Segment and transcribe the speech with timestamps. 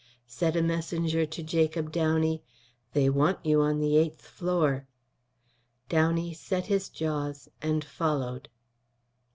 [0.25, 2.41] Said a messenger to Jacob Downey:
[2.93, 4.87] "They want you on the eighth floor."
[5.89, 8.49] Downey set his jaws and followed.